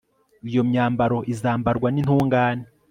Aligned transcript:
iyo 0.49 0.61
myambaro 0.69 1.17
izambarwa 1.33 1.87
n'intungane 1.91 2.65